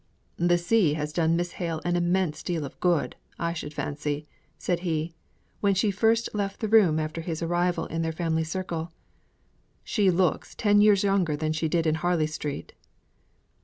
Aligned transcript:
"The 0.39 0.57
sea 0.57 0.95
has 0.95 1.13
done 1.13 1.35
Miss 1.35 1.51
Hale 1.51 1.79
an 1.85 1.95
immense 1.95 2.41
deal 2.41 2.65
of 2.65 2.79
good, 2.79 3.15
I 3.37 3.53
should 3.53 3.71
fancy," 3.71 4.25
said 4.57 4.79
he, 4.79 5.13
when 5.59 5.75
she 5.75 5.91
first 5.91 6.27
left 6.33 6.59
the 6.59 6.67
room 6.67 6.97
after 6.99 7.21
his 7.21 7.43
arrival 7.43 7.85
in 7.85 8.01
their 8.01 8.11
family 8.11 8.43
circle. 8.43 8.91
"She 9.83 10.09
looks 10.09 10.55
ten 10.55 10.81
years 10.81 11.03
younger 11.03 11.37
than 11.37 11.53
she 11.53 11.67
did 11.67 11.85
in 11.85 11.93
Harley 12.01 12.25
Street." 12.25 12.73